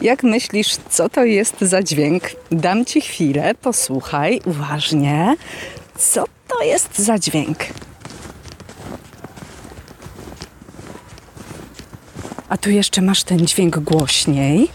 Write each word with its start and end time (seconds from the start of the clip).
Jak 0.00 0.22
myślisz, 0.22 0.76
co 0.90 1.08
to 1.08 1.24
jest 1.24 1.60
za 1.60 1.82
dźwięk? 1.82 2.22
Dam 2.50 2.84
ci 2.84 3.00
chwilę, 3.00 3.54
posłuchaj 3.54 4.40
uważnie. 4.44 5.36
Co 5.98 6.24
to 6.48 6.62
jest 6.64 6.98
za 6.98 7.18
dźwięk? 7.18 7.58
A 12.48 12.56
tu 12.56 12.70
jeszcze 12.70 13.02
masz 13.02 13.22
ten 13.24 13.46
dźwięk 13.46 13.78
głośniej. 13.78 14.68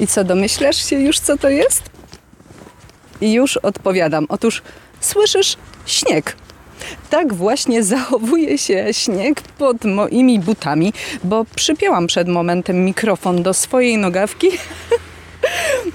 I 0.00 0.06
co, 0.06 0.24
domyślasz 0.24 0.88
się 0.88 0.96
już, 0.96 1.18
co 1.18 1.38
to 1.38 1.48
jest? 1.48 1.82
I 3.20 3.32
już 3.32 3.56
odpowiadam. 3.56 4.26
Otóż 4.28 4.62
słyszysz 5.00 5.56
śnieg. 5.86 6.36
Tak 7.10 7.34
właśnie 7.34 7.82
zachowuje 7.94 8.58
się 8.58 8.86
śnieg 8.92 9.42
pod 9.42 9.84
moimi 9.84 10.40
butami, 10.40 10.92
bo 11.24 11.44
przypięłam 11.56 12.06
przed 12.06 12.28
momentem 12.28 12.84
mikrofon 12.84 13.42
do 13.42 13.54
swojej 13.54 13.98
nogawki. 13.98 14.48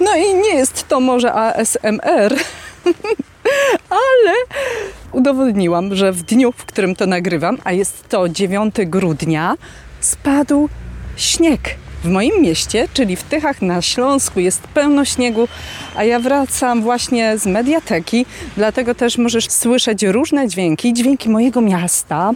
No 0.00 0.16
i 0.16 0.34
nie 0.34 0.54
jest 0.54 0.88
to 0.88 1.00
może 1.00 1.32
ASMR, 1.32 2.34
ale 3.90 4.34
udowodniłam, 5.12 5.94
że 5.94 6.12
w 6.12 6.22
dniu, 6.22 6.52
w 6.52 6.64
którym 6.64 6.96
to 6.96 7.06
nagrywam, 7.06 7.58
a 7.64 7.72
jest 7.72 8.08
to 8.08 8.28
9 8.28 8.74
grudnia, 8.86 9.56
spadł 10.00 10.68
śnieg. 11.16 11.60
W 12.04 12.08
moim 12.08 12.42
mieście, 12.42 12.88
czyli 12.94 13.16
w 13.16 13.22
Tychach 13.22 13.62
na 13.62 13.82
Śląsku, 13.82 14.40
jest 14.40 14.62
pełno 14.62 15.04
śniegu, 15.04 15.48
a 15.96 16.04
ja 16.04 16.20
wracam 16.20 16.82
właśnie 16.82 17.38
z 17.38 17.46
mediateki, 17.46 18.26
dlatego 18.56 18.94
też 18.94 19.18
możesz 19.18 19.50
słyszeć 19.50 20.02
różne 20.02 20.48
dźwięki, 20.48 20.92
dźwięki 20.92 21.28
mojego 21.28 21.60
miasta. 21.60 22.30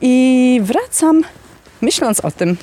I 0.00 0.60
wracam 0.64 1.22
myśląc 1.80 2.24
o 2.24 2.30
tym, 2.30 2.56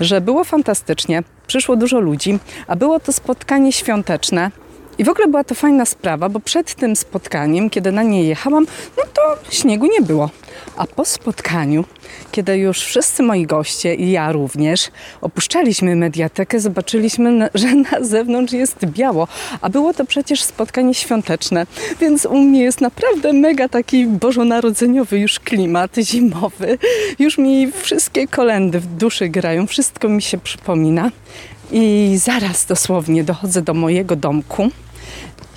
że 0.00 0.20
było 0.20 0.44
fantastycznie, 0.44 1.22
przyszło 1.46 1.76
dużo 1.76 2.00
ludzi, 2.00 2.38
a 2.66 2.76
było 2.76 3.00
to 3.00 3.12
spotkanie 3.12 3.72
świąteczne. 3.72 4.50
I 5.00 5.04
w 5.04 5.08
ogóle 5.08 5.28
była 5.28 5.44
to 5.44 5.54
fajna 5.54 5.84
sprawa, 5.84 6.28
bo 6.28 6.40
przed 6.40 6.74
tym 6.74 6.96
spotkaniem, 6.96 7.70
kiedy 7.70 7.92
na 7.92 8.02
nie 8.02 8.24
jechałam, 8.24 8.66
no 8.96 9.02
to 9.14 9.22
śniegu 9.50 9.86
nie 9.86 10.00
było. 10.00 10.30
A 10.76 10.86
po 10.86 11.04
spotkaniu, 11.04 11.84
kiedy 12.30 12.58
już 12.58 12.80
wszyscy 12.80 13.22
moi 13.22 13.46
goście 13.46 13.94
i 13.94 14.10
ja 14.10 14.32
również 14.32 14.90
opuszczaliśmy 15.20 15.96
mediatekę, 15.96 16.60
zobaczyliśmy, 16.60 17.48
że 17.54 17.74
na 17.74 18.04
zewnątrz 18.04 18.52
jest 18.52 18.86
biało. 18.86 19.28
A 19.60 19.68
było 19.68 19.94
to 19.94 20.04
przecież 20.04 20.42
spotkanie 20.42 20.94
świąteczne, 20.94 21.66
więc 22.00 22.26
u 22.26 22.38
mnie 22.38 22.62
jest 22.62 22.80
naprawdę 22.80 23.32
mega 23.32 23.68
taki 23.68 24.06
bożonarodzeniowy 24.06 25.18
już 25.18 25.40
klimat 25.40 25.96
zimowy. 25.96 26.78
Już 27.18 27.38
mi 27.38 27.72
wszystkie 27.72 28.28
kolendy 28.28 28.80
w 28.80 28.86
duszy 28.86 29.28
grają, 29.28 29.66
wszystko 29.66 30.08
mi 30.08 30.22
się 30.22 30.38
przypomina. 30.38 31.10
I 31.72 32.14
zaraz 32.18 32.66
dosłownie 32.66 33.24
dochodzę 33.24 33.62
do 33.62 33.74
mojego 33.74 34.16
domku. 34.16 34.70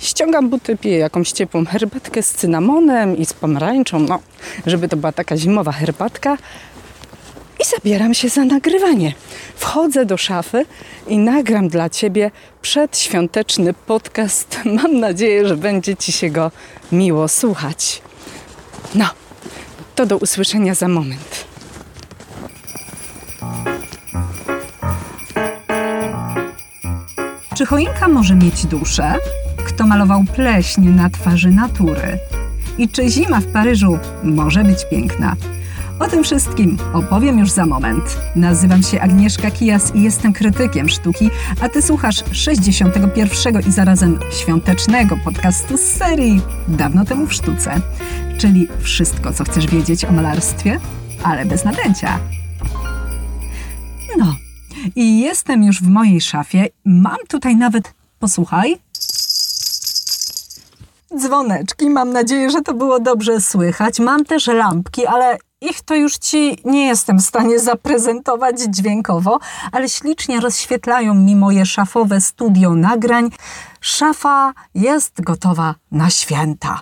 Ściągam 0.04 0.48
buty, 0.48 0.76
piję 0.76 0.98
jakąś 0.98 1.32
ciepłą 1.32 1.64
herbatkę 1.66 2.22
z 2.22 2.30
cynamonem 2.30 3.16
i 3.16 3.26
z 3.26 3.32
pomarańczą, 3.32 3.98
no, 3.98 4.18
żeby 4.66 4.88
to 4.88 4.96
była 4.96 5.12
taka 5.12 5.36
zimowa 5.36 5.72
herbatka. 5.72 6.38
I 7.60 7.64
zabieram 7.64 8.14
się 8.14 8.28
za 8.28 8.44
nagrywanie. 8.44 9.14
Wchodzę 9.56 10.06
do 10.06 10.16
szafy 10.16 10.66
i 11.08 11.18
nagram 11.18 11.68
dla 11.68 11.90
Ciebie 11.90 12.30
przedświąteczny 12.62 13.74
podcast. 13.74 14.58
Mam 14.82 15.00
nadzieję, 15.00 15.48
że 15.48 15.56
będzie 15.56 15.96
Ci 15.96 16.12
się 16.12 16.30
go 16.30 16.50
miło 16.92 17.28
słuchać. 17.28 18.02
No, 18.94 19.06
to 19.94 20.06
do 20.06 20.16
usłyszenia 20.16 20.74
za 20.74 20.88
moment. 20.88 21.44
Czy 27.56 27.66
choinka 27.66 28.08
może 28.08 28.34
mieć 28.34 28.66
duszę? 28.66 29.14
Kto 29.64 29.86
malował 29.86 30.24
pleśń 30.24 30.88
na 30.88 31.10
twarzy 31.10 31.50
natury? 31.50 32.18
I 32.78 32.88
czy 32.88 33.08
zima 33.08 33.40
w 33.40 33.46
Paryżu 33.46 33.98
może 34.22 34.64
być 34.64 34.78
piękna? 34.90 35.36
O 35.98 36.06
tym 36.06 36.24
wszystkim 36.24 36.78
opowiem 36.92 37.38
już 37.38 37.50
za 37.50 37.66
moment. 37.66 38.20
Nazywam 38.36 38.82
się 38.82 39.00
Agnieszka 39.00 39.50
Kijas 39.50 39.94
i 39.94 40.02
jestem 40.02 40.32
krytykiem 40.32 40.88
sztuki, 40.88 41.30
a 41.60 41.68
ty 41.68 41.82
słuchasz 41.82 42.24
61 42.32 43.60
i 43.68 43.72
zarazem 43.72 44.18
świątecznego 44.30 45.16
podcastu 45.24 45.76
z 45.76 45.80
serii 45.80 46.40
Dawno 46.68 47.04
temu 47.04 47.26
w 47.26 47.34
sztuce, 47.34 47.80
czyli 48.38 48.68
wszystko, 48.80 49.32
co 49.32 49.44
chcesz 49.44 49.66
wiedzieć 49.66 50.04
o 50.04 50.12
malarstwie, 50.12 50.80
ale 51.22 51.46
bez 51.46 51.64
nadęcia. 51.64 52.18
No, 54.18 54.36
i 54.96 55.20
jestem 55.20 55.64
już 55.64 55.82
w 55.82 55.88
mojej 55.88 56.20
szafie. 56.20 56.66
Mam 56.84 57.18
tutaj 57.28 57.56
nawet, 57.56 57.94
posłuchaj, 58.18 58.76
dzwoneczki. 61.18 61.90
Mam 61.90 62.12
nadzieję, 62.12 62.50
że 62.50 62.62
to 62.62 62.74
było 62.74 63.00
dobrze 63.00 63.40
słychać. 63.40 64.00
Mam 64.00 64.24
też 64.24 64.46
lampki, 64.46 65.06
ale 65.06 65.38
ich 65.60 65.82
to 65.82 65.94
już 65.94 66.18
Ci 66.18 66.58
nie 66.64 66.86
jestem 66.86 67.18
w 67.18 67.22
stanie 67.22 67.58
zaprezentować 67.58 68.60
dźwiękowo, 68.60 69.38
ale 69.72 69.88
ślicznie 69.88 70.40
rozświetlają 70.40 71.14
mi 71.14 71.36
moje 71.36 71.66
szafowe 71.66 72.20
studio 72.20 72.74
nagrań. 72.74 73.30
Szafa 73.80 74.52
jest 74.74 75.20
gotowa 75.20 75.74
na 75.90 76.10
święta. 76.10 76.80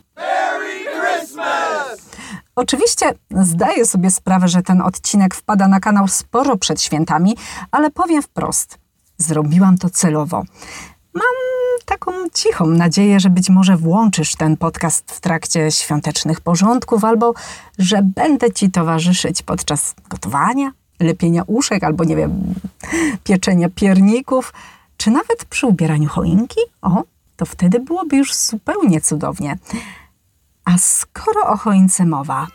Oczywiście 2.57 3.15
zdaję 3.31 3.87
sobie 3.87 4.11
sprawę, 4.11 4.49
że 4.49 4.63
ten 4.63 4.81
odcinek 4.81 5.35
wpada 5.35 5.69
na 5.69 5.81
kanał 5.81 6.09
sporo 6.09 6.57
przed 6.57 6.83
świętami, 6.83 7.37
ale 7.71 7.91
powiem 7.91 8.23
wprost, 8.23 8.79
zrobiłam 9.19 9.79
to 9.79 9.91
celowo. 9.91 10.43
Mam 11.15 11.25
taką 11.85 12.13
cichą 12.35 12.67
nadzieję, 12.67 13.21
że 13.21 13.31
być 13.31 13.51
może 13.51 13.77
włączysz 13.77 14.37
ten 14.37 14.57
podcast 14.57 15.13
w 15.13 15.21
trakcie 15.21 15.71
świątecznych 15.71 16.41
porządków, 16.41 17.05
albo 17.05 17.35
że 17.79 18.03
będę 18.03 18.53
Ci 18.53 18.71
towarzyszyć 18.71 19.43
podczas 19.43 19.95
gotowania, 20.09 20.73
lepienia 21.01 21.43
uszek, 21.47 21.85
albo 21.85 22.05
nie 22.05 22.17
wiem, 22.17 22.55
pieczenia 23.25 23.69
pierników, 23.75 24.53
czy 24.97 25.11
nawet 25.11 25.45
przy 25.45 25.67
ubieraniu 25.67 26.09
choinki. 26.09 26.61
O, 26.83 27.05
to 27.37 27.47
wtedy 27.47 27.81
byłoby 27.81 28.17
już 28.17 28.35
zupełnie 28.35 29.01
cudownie. 29.01 29.59
A 30.65 30.79
skoro 30.79 31.47
o 31.47 31.57
choince 31.57 32.07
mowa, 32.07 32.47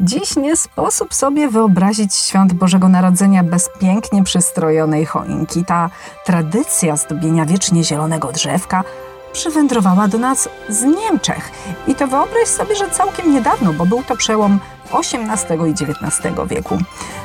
dziś 0.00 0.36
nie 0.36 0.56
sposób 0.56 1.14
sobie 1.14 1.48
wyobrazić 1.48 2.14
świąt 2.14 2.52
Bożego 2.52 2.88
Narodzenia 2.88 3.44
bez 3.44 3.70
pięknie 3.80 4.24
przystrojonej 4.24 5.06
choinki. 5.06 5.64
Ta 5.64 5.90
tradycja 6.24 6.96
zdobienia 6.96 7.46
wiecznie 7.46 7.84
zielonego 7.84 8.32
drzewka 8.32 8.84
przywędrowała 9.32 10.08
do 10.08 10.18
nas 10.18 10.48
z 10.68 10.82
Niemczech. 10.82 11.50
I 11.86 11.94
to 11.94 12.06
wyobraź 12.06 12.48
sobie, 12.48 12.76
że 12.76 12.90
całkiem 12.90 13.32
niedawno, 13.32 13.72
bo 13.72 13.86
był 13.86 14.02
to 14.02 14.16
przełom 14.16 14.58
XVIII 14.92 15.70
i 15.70 15.72
XIX 15.72 16.34
wieku. 16.46 16.78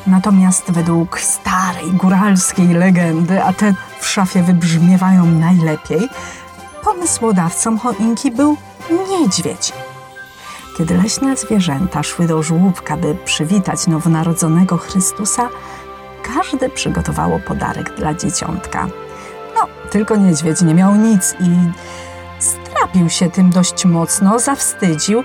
Natomiast 0.07 0.71
według 0.71 1.19
starej 1.19 1.91
góralskiej 1.91 2.67
legendy, 2.67 3.43
a 3.43 3.53
te 3.53 3.73
w 3.99 4.07
szafie 4.07 4.43
wybrzmiewają 4.43 5.25
najlepiej, 5.25 6.09
pomysłodawcą 6.83 7.77
choinki 7.77 8.31
był 8.31 8.57
niedźwiedź. 9.09 9.73
Kiedy 10.77 10.97
leśne 10.97 11.37
zwierzęta 11.37 12.03
szły 12.03 12.27
do 12.27 12.43
żłóbka, 12.43 12.97
by 12.97 13.15
przywitać 13.15 13.87
nowonarodzonego 13.87 14.77
Chrystusa, 14.77 15.49
każde 16.35 16.69
przygotowało 16.69 17.39
podarek 17.39 17.95
dla 17.95 18.13
dzieciątka. 18.13 18.87
No, 19.55 19.67
tylko 19.91 20.15
niedźwiedź 20.15 20.61
nie 20.61 20.73
miał 20.73 20.95
nic 20.95 21.35
i 21.39 21.49
strapił 22.39 23.09
się 23.09 23.31
tym 23.31 23.49
dość 23.49 23.85
mocno, 23.85 24.39
zawstydził 24.39 25.23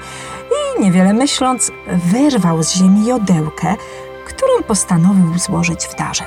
i 0.78 0.82
niewiele 0.82 1.12
myśląc, 1.12 1.70
wyrwał 1.86 2.62
z 2.62 2.72
ziemi 2.72 3.06
jodełkę, 3.06 3.76
którą 4.26 4.62
postanowił 4.66 5.38
złożyć 5.38 5.86
w 5.86 5.96
darze. 5.96 6.24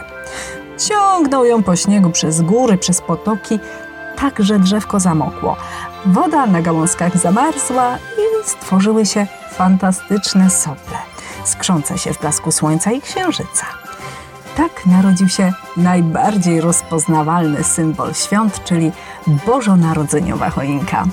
Ciągnął 0.88 1.46
ją 1.46 1.64
po 1.64 1.76
śniegu 1.76 2.10
przez 2.10 2.42
góry, 2.42 2.78
przez 2.78 3.02
potoki, 3.02 3.60
tak 4.18 4.40
że 4.40 4.60
drzewko 4.60 5.00
zamokło. 5.00 5.58
Woda 6.06 6.46
na 6.46 6.62
gałązkach 6.62 7.18
zamarzła 7.18 7.98
i 8.18 8.31
stworzyły 8.44 9.06
się 9.06 9.28
fantastyczne 9.52 10.50
sople, 10.50 10.98
skrzące 11.46 11.98
się 11.98 12.14
w 12.14 12.20
blasku 12.20 12.52
słońca 12.52 12.92
i 12.92 13.02
księżyca. 13.02 13.66
Tak 14.58 14.86
narodził 14.86 15.30
się 15.30 15.54
najbardziej 15.78 16.62
rozpoznawalny 16.62 17.64
symbol 17.64 18.14
świąt, 18.14 18.64
czyli 18.64 18.92
bożonarodzeniowa 19.46 20.50
choinka. 20.50 21.06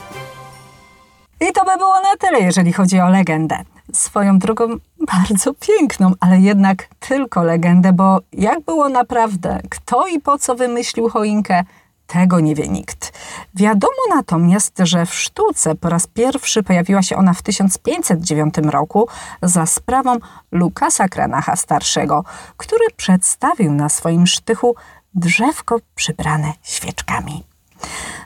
I 1.40 1.52
to 1.52 1.64
by 1.64 1.76
było 1.76 1.94
na 2.00 2.16
tyle, 2.19 2.40
jeżeli 2.40 2.72
chodzi 2.72 3.00
o 3.00 3.08
legendę. 3.08 3.58
Swoją 3.92 4.38
drogą 4.38 4.64
bardzo 5.12 5.54
piękną, 5.54 6.12
ale 6.20 6.40
jednak 6.40 6.88
tylko 7.00 7.42
legendę, 7.42 7.92
bo 7.92 8.20
jak 8.32 8.60
było 8.60 8.88
naprawdę, 8.88 9.60
kto 9.70 10.06
i 10.06 10.20
po 10.20 10.38
co 10.38 10.54
wymyślił 10.54 11.08
choinkę, 11.08 11.64
tego 12.08 12.40
nie 12.40 12.55
wie 12.55 12.69
nikt. 12.69 13.12
Wiadomo 13.55 14.02
natomiast, 14.10 14.78
że 14.78 15.06
w 15.06 15.14
sztuce 15.14 15.75
po 15.75 15.88
raz 15.88 16.06
pierwszy 16.06 16.62
pojawiła 16.62 17.02
się 17.02 17.16
ona 17.16 17.34
w 17.34 17.43
1509 17.43 18.55
roku 18.64 19.08
za 19.43 19.66
sprawą 19.66 20.16
Lukasa 20.52 21.08
Kranacha 21.08 21.56
Starszego, 21.56 22.25
który 22.56 22.84
przedstawił 22.96 23.72
na 23.72 23.88
swoim 23.88 24.26
sztychu 24.26 24.75
drzewko 25.14 25.78
przybrane 25.94 26.52
świeczkami. 26.62 27.44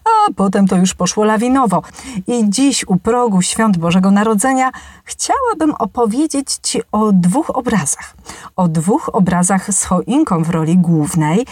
A 0.04 0.32
potem 0.36 0.68
to 0.68 0.76
już 0.76 0.94
poszło 0.94 1.24
lawinowo. 1.24 1.82
I 2.26 2.50
dziś 2.50 2.84
u 2.88 2.96
progu 2.96 3.42
świąt 3.42 3.78
Bożego 3.78 4.10
Narodzenia 4.10 4.70
chciałabym 5.04 5.74
opowiedzieć 5.78 6.48
Ci 6.62 6.80
o 6.92 7.12
dwóch 7.12 7.50
obrazach. 7.50 8.14
O 8.56 8.68
dwóch 8.68 9.10
obrazach 9.12 9.74
z 9.74 9.84
choinką 9.84 10.42
w 10.42 10.50
roli 10.50 10.78
głównej. 10.78 11.46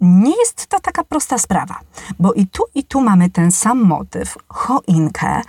Nie 0.00 0.36
jest 0.38 0.66
to 0.66 0.80
taka 0.80 1.04
prosta 1.04 1.38
sprawa, 1.38 1.80
bo 2.18 2.32
i 2.32 2.46
tu, 2.46 2.62
i 2.74 2.84
tu 2.84 3.00
mamy 3.00 3.30
ten 3.30 3.52
sam 3.52 3.84
motyw 3.84 4.36
choinkę, 4.48 5.40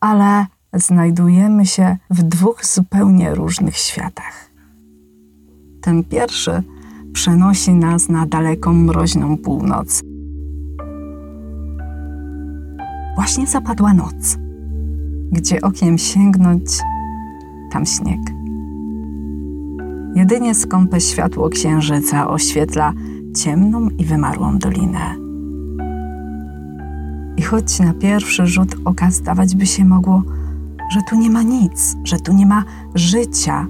ale 0.00 0.46
znajdujemy 0.72 1.66
się 1.66 1.96
w 2.10 2.22
dwóch 2.22 2.66
zupełnie 2.66 3.34
różnych 3.34 3.76
światach. 3.76 4.50
Ten 5.82 6.04
pierwszy 6.04 6.62
przenosi 7.12 7.74
nas 7.74 8.08
na 8.08 8.26
daleką, 8.26 8.72
mroźną 8.72 9.36
północ 9.38 10.02
Właśnie 13.18 13.46
zapadła 13.46 13.94
noc. 13.94 14.38
Gdzie 15.32 15.60
okiem 15.60 15.98
sięgnąć, 15.98 16.64
tam 17.72 17.86
śnieg. 17.86 18.20
Jedynie 20.14 20.54
skąpe 20.54 21.00
światło 21.00 21.48
księżyca 21.48 22.28
oświetla 22.28 22.92
ciemną 23.44 23.88
i 23.88 24.04
wymarłą 24.04 24.58
dolinę. 24.58 25.14
I 27.36 27.42
choć 27.42 27.80
na 27.80 27.94
pierwszy 27.94 28.46
rzut 28.46 28.76
oka 28.84 29.10
zdawać 29.10 29.56
by 29.56 29.66
się 29.66 29.84
mogło, 29.84 30.22
że 30.92 31.00
tu 31.10 31.16
nie 31.16 31.30
ma 31.30 31.42
nic, 31.42 31.96
że 32.04 32.18
tu 32.18 32.32
nie 32.32 32.46
ma 32.46 32.64
życia, 32.94 33.66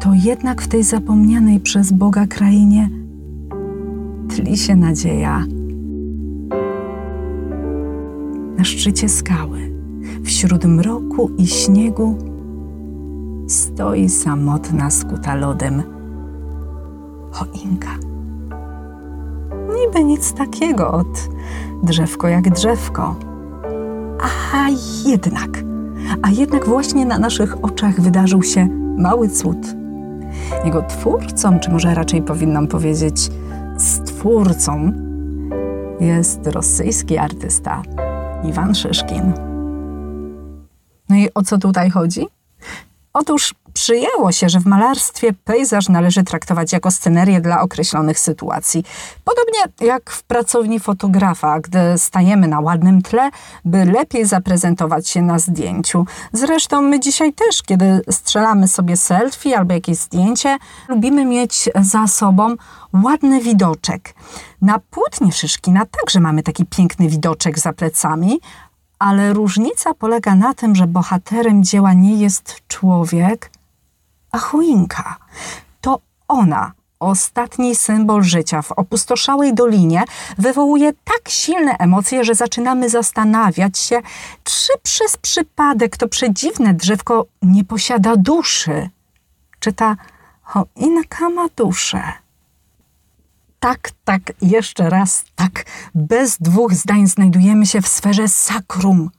to 0.00 0.10
jednak 0.14 0.62
w 0.62 0.68
tej 0.68 0.82
zapomnianej 0.82 1.60
przez 1.60 1.92
Boga 1.92 2.26
krainie 2.26 2.88
tli 4.28 4.56
się 4.56 4.76
nadzieja 4.76 5.44
na 8.58 8.64
szczycie 8.64 9.08
skały, 9.08 9.72
wśród 10.24 10.64
mroku 10.64 11.30
i 11.38 11.46
śniegu, 11.46 12.18
stoi 13.48 14.08
samotna 14.08 14.90
skuta 14.90 15.34
lodem 15.34 15.99
choinka. 17.30 17.90
Niby 19.74 20.04
nic 20.04 20.32
takiego 20.32 20.92
od 20.92 21.28
drzewko 21.82 22.28
jak 22.28 22.50
drzewko. 22.50 23.16
A 24.54 24.68
jednak, 25.06 25.50
a 26.22 26.30
jednak 26.30 26.66
właśnie 26.66 27.06
na 27.06 27.18
naszych 27.18 27.64
oczach 27.64 28.00
wydarzył 28.00 28.42
się 28.42 28.68
mały 28.98 29.28
cud. 29.28 29.58
Jego 30.64 30.82
twórcą, 30.82 31.60
czy 31.60 31.70
może 31.70 31.94
raczej 31.94 32.22
powinnam 32.22 32.66
powiedzieć 32.66 33.30
stwórcą, 33.78 34.92
jest 36.00 36.46
rosyjski 36.46 37.18
artysta 37.18 37.82
Iwan 38.44 38.74
Szyszkin. 38.74 39.32
No 41.08 41.16
i 41.16 41.28
o 41.34 41.42
co 41.42 41.58
tutaj 41.58 41.90
chodzi? 41.90 42.26
Otóż 43.12 43.54
przyjęło 43.74 44.32
się, 44.32 44.48
że 44.48 44.60
w 44.60 44.66
malarstwie 44.66 45.32
pejzaż 45.32 45.88
należy 45.88 46.22
traktować 46.22 46.72
jako 46.72 46.90
scenerię 46.90 47.40
dla 47.40 47.60
określonych 47.60 48.18
sytuacji. 48.18 48.84
Podobnie 49.24 49.88
jak 49.88 50.10
w 50.10 50.22
pracowni 50.22 50.80
fotografa, 50.80 51.60
gdy 51.60 51.78
stajemy 51.96 52.48
na 52.48 52.60
ładnym 52.60 53.02
tle, 53.02 53.30
by 53.64 53.84
lepiej 53.84 54.26
zaprezentować 54.26 55.08
się 55.08 55.22
na 55.22 55.38
zdjęciu. 55.38 56.06
Zresztą 56.32 56.82
my 56.82 57.00
dzisiaj 57.00 57.32
też, 57.32 57.62
kiedy 57.62 58.00
strzelamy 58.10 58.68
sobie 58.68 58.96
selfie 58.96 59.58
albo 59.58 59.74
jakieś 59.74 59.96
zdjęcie, 59.96 60.58
lubimy 60.88 61.24
mieć 61.24 61.68
za 61.80 62.06
sobą 62.06 62.54
ładny 63.04 63.40
widoczek. 63.40 64.14
Na 64.62 64.78
płótnie 64.90 65.32
Szyszkina 65.32 65.86
także 65.86 66.20
mamy 66.20 66.42
taki 66.42 66.66
piękny 66.66 67.08
widoczek 67.08 67.58
za 67.58 67.72
plecami, 67.72 68.40
ale 68.98 69.32
różnica 69.32 69.94
polega 69.94 70.34
na 70.34 70.54
tym, 70.54 70.74
że 70.74 70.86
bohaterem 70.86 71.64
dzieła 71.64 71.92
nie 71.92 72.16
jest 72.16 72.56
człowiek, 72.68 73.50
a 74.32 74.38
choinka. 74.38 75.16
To 75.80 76.00
ona, 76.28 76.72
ostatni 77.00 77.74
symbol 77.74 78.22
życia 78.22 78.62
w 78.62 78.72
opustoszałej 78.72 79.54
dolinie, 79.54 80.04
wywołuje 80.38 80.92
tak 80.92 81.28
silne 81.28 81.76
emocje, 81.78 82.24
że 82.24 82.34
zaczynamy 82.34 82.88
zastanawiać 82.88 83.78
się, 83.78 84.00
czy 84.44 84.72
przez 84.82 85.16
przypadek 85.16 85.96
to 85.96 86.08
przedziwne 86.08 86.74
drzewko 86.74 87.26
nie 87.42 87.64
posiada 87.64 88.16
duszy. 88.16 88.90
Czy 89.60 89.72
ta 89.72 89.96
choinka 90.42 91.28
ma 91.28 91.46
duszę? 91.56 92.02
tak, 93.60 93.90
tak, 94.04 94.32
jeszcze 94.42 94.90
raz 94.90 95.24
tak. 95.36 95.64
Bez 95.94 96.38
dwóch 96.38 96.74
zdań 96.74 97.06
znajdujemy 97.06 97.66
się 97.66 97.82
w 97.82 97.88
sferze 97.88 98.28
sakrum. 98.28 99.10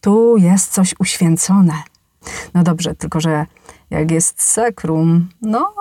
Tu 0.00 0.36
jest 0.36 0.72
coś 0.72 0.94
uświęcone. 0.98 1.74
No 2.54 2.62
dobrze, 2.62 2.94
tylko 2.94 3.20
że 3.20 3.46
jak 3.92 4.10
jest 4.10 4.42
sakrum, 4.42 5.28
no 5.42 5.72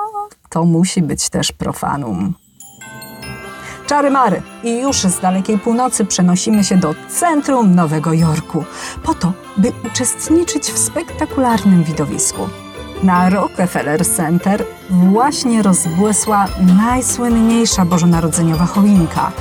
to 0.50 0.66
musi 0.66 1.02
być 1.02 1.30
też 1.30 1.52
profanum. 1.52 2.34
Czary 3.88 4.12
mary 4.12 4.42
i 4.64 4.80
już 4.82 4.98
z 4.98 5.20
dalekiej 5.20 5.60
północy 5.60 6.06
przenosimy 6.06 6.64
się 6.64 6.78
do 6.78 6.96
centrum 7.10 7.76
Nowego 7.76 8.14
Jorku, 8.14 8.64
po 9.04 9.14
to, 9.14 9.34
by 9.58 9.72
uczestniczyć 9.88 10.64
w 10.64 10.78
spektakularnym 10.78 11.84
widowisku. 11.84 12.50
Na 13.04 13.30
Rockefeller 13.30 14.08
Center 14.08 14.66
właśnie 14.90 15.62
rozbłysła 15.62 16.46
najsłynniejsza 16.78 17.86
bożonarodzeniowa 17.86 18.66
choinka. 18.66 19.32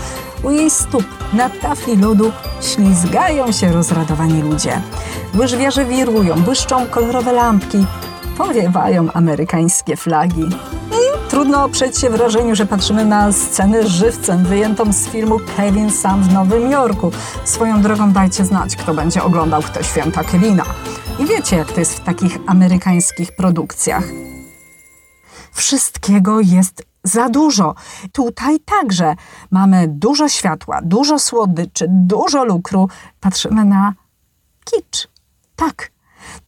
U 0.42 0.50
jej 0.50 0.70
stóp 0.70 1.04
na 1.32 1.50
tafli 1.50 1.96
lodu 1.96 2.32
ślizgają 2.60 3.52
się 3.52 3.72
rozradowani 3.72 4.42
ludzie. 4.42 4.80
Łyżwiarze 5.38 5.84
wirują, 5.84 6.34
błyszczą 6.42 6.86
kolorowe 6.86 7.32
lampki, 7.32 7.86
powiewają 8.46 9.12
amerykańskie 9.12 9.96
flagi. 9.96 10.42
I 10.90 11.30
trudno 11.30 11.64
oprzeć 11.64 11.98
się 11.98 12.10
wrażeniu, 12.10 12.56
że 12.56 12.66
patrzymy 12.66 13.04
na 13.04 13.32
scenę 13.32 13.88
żywcem 13.88 14.44
wyjętą 14.44 14.92
z 14.92 15.06
filmu 15.06 15.36
Kevin 15.56 15.90
Sam 15.90 16.22
w 16.22 16.32
Nowym 16.32 16.70
Jorku. 16.70 17.10
Swoją 17.44 17.82
drogą 17.82 18.12
dajcie 18.12 18.44
znać, 18.44 18.76
kto 18.76 18.94
będzie 18.94 19.22
oglądał 19.22 19.62
te 19.62 19.84
święta 19.84 20.24
Kevina. 20.24 20.64
I 21.18 21.26
wiecie, 21.26 21.56
jak 21.56 21.72
to 21.72 21.80
jest 21.80 21.94
w 21.94 22.00
takich 22.00 22.38
amerykańskich 22.46 23.32
produkcjach. 23.32 24.04
Wszystkiego 25.52 26.40
jest 26.40 26.82
za 27.04 27.28
dużo. 27.28 27.74
Tutaj 28.12 28.60
także 28.60 29.14
mamy 29.50 29.88
dużo 29.88 30.28
światła, 30.28 30.80
dużo 30.82 31.18
słodyczy, 31.18 31.86
dużo 31.88 32.44
lukru. 32.44 32.88
Patrzymy 33.20 33.64
na 33.64 33.94
kicz. 34.64 35.08
Tak, 35.56 35.90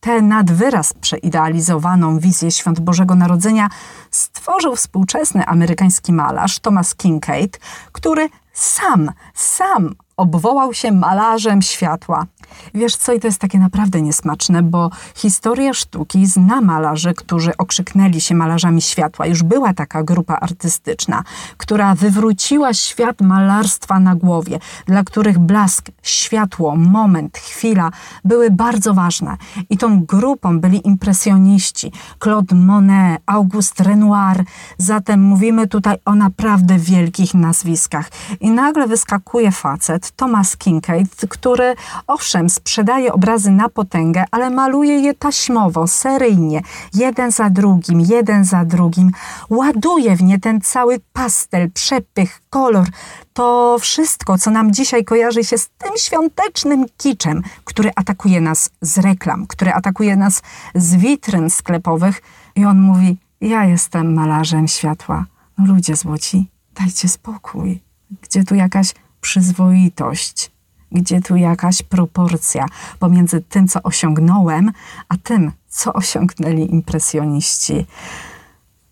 tę 0.00 0.23
nadwyraz 0.23 0.93
przeidealizowaną 0.93 2.19
wizję 2.19 2.50
Świąt 2.50 2.81
Bożego 2.81 3.14
Narodzenia 3.14 3.69
stworzył 4.11 4.76
współczesny 4.76 5.47
amerykański 5.47 6.12
malarz 6.12 6.59
Thomas 6.59 6.95
Kincaid, 6.95 7.61
który 7.93 8.29
sam, 8.52 9.11
sam 9.35 9.95
obwołał 10.16 10.75
się 10.75 10.92
malarzem 10.92 11.62
światła. 11.62 12.26
Wiesz 12.75 12.97
co, 12.97 13.12
i 13.12 13.21
to 13.21 13.26
jest 13.26 13.38
takie 13.38 13.59
naprawdę 13.59 14.02
niesmaczne, 14.02 14.62
bo 14.62 14.90
historia 15.14 15.75
sztuki 15.75 16.26
zna 16.26 16.61
malarzy, 16.61 17.14
którzy 17.14 17.57
okrzyknęli 17.57 18.21
się 18.21 18.35
malarzami 18.35 18.83
światła. 18.83 19.26
Już 19.26 19.42
była 19.42 19.75
taka 19.75 20.02
grupa 20.02 20.35
artystyczna, 20.35 21.23
która 21.57 21.95
wywróciła 21.95 22.75
świat 22.75 23.21
malarstwa 23.21 24.00
na 24.00 24.14
głowie, 24.14 24.59
dla 24.87 25.04
których 25.04 25.38
blask, 25.38 25.87
światło, 26.02 26.76
moment, 26.76 27.38
chwila 27.38 27.90
były 28.25 28.50
bardzo 28.50 28.95
ważne. 28.95 29.37
I 29.71 29.78
tą 29.78 30.04
grupą 30.04 30.61
byli 30.61 30.87
impresjoniści, 30.87 31.92
Claude 32.23 32.57
Monet, 32.57 33.23
Auguste 33.26 33.85
Renoir. 33.85 34.45
Zatem 34.78 35.23
mówimy 35.23 35.69
tutaj 35.69 35.97
o 36.04 36.14
naprawdę 36.14 36.78
wielkich 36.78 37.35
nazwiskach. 37.35 38.11
I 38.40 38.50
nagle 38.50 38.87
wyskakuje 38.87 39.52
facet, 39.52 40.01
Thomas 40.11 40.56
Kincaid, 40.56 41.26
który 41.28 41.75
owszem, 42.06 42.50
sprzedaje 42.50 43.12
obrazy 43.12 43.50
na 43.50 43.68
potęgę, 43.68 44.25
ale 44.30 44.50
maluje 44.50 45.00
je 45.00 45.14
taśmowo, 45.14 45.87
seryjnie, 45.87 46.62
jeden 46.94 47.30
za 47.30 47.50
drugim, 47.50 48.00
jeden 48.00 48.44
za 48.44 48.64
drugim. 48.64 49.11
Ładuje 49.50 50.16
w 50.16 50.23
nie 50.23 50.40
ten 50.40 50.61
cały 50.61 51.00
pastel, 51.12 51.71
przepych, 51.71 52.40
kolor. 52.50 52.87
To 53.32 53.76
wszystko, 53.80 54.38
co 54.38 54.50
nam 54.50 54.73
dzisiaj 54.73 55.04
kojarzy 55.04 55.44
się 55.44 55.59
z 55.59 55.68
tym 55.68 55.90
świątecznym 55.97 56.85
kiczem, 56.97 57.42
który 57.64 57.90
atakuje 57.97 58.40
nas 58.40 58.71
z 58.80 58.99
reklam, 58.99 59.47
który 59.47 59.73
atakuje 59.73 60.16
nas 60.16 60.42
z 60.75 60.97
witryn 60.97 61.50
sklepowych. 61.50 62.23
I 62.56 62.64
on 62.64 62.80
mówi: 62.80 63.16
Ja 63.40 63.64
jestem 63.64 64.14
malarzem 64.14 64.68
światła. 64.68 65.25
No 65.59 65.75
ludzie 65.75 65.97
złoci, 65.97 66.50
dajcie 66.75 67.09
spokój. 67.09 67.80
Gdzie 68.23 68.44
tu 68.44 68.54
jakaś 68.54 68.94
przyzwoitość? 69.23 70.50
Gdzie 70.93 71.21
tu 71.21 71.37
jakaś 71.37 71.83
proporcja 71.83 72.67
pomiędzy 72.99 73.41
tym, 73.41 73.69
co 73.69 73.83
osiągnąłem, 73.83 74.73
a 75.09 75.17
tym, 75.17 75.52
co 75.69 75.93
osiągnęli 75.93 76.73
impresjoniści? 76.73 77.87